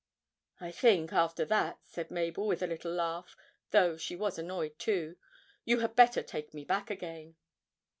'I 0.59 0.71
think, 0.71 1.13
after 1.13 1.45
that,' 1.45 1.77
said 1.83 2.09
Mabel, 2.09 2.47
with 2.47 2.63
a 2.63 2.65
little 2.65 2.91
laugh, 2.91 3.35
though 3.69 3.97
she 3.97 4.15
was 4.15 4.39
annoyed 4.39 4.79
too, 4.79 5.17
'you 5.63 5.81
had 5.81 5.95
better 5.95 6.23
take 6.23 6.55
me 6.55 6.65
back 6.65 6.89
again.' 6.89 7.35